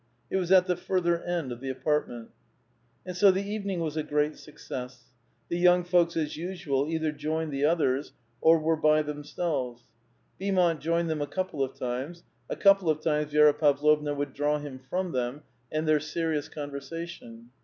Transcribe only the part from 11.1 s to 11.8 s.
them a couple of